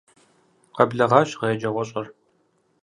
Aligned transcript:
Къэблэгъащ 0.75 1.29
гъэ 1.39 1.47
еджэгъуэщIэр. 1.53 2.07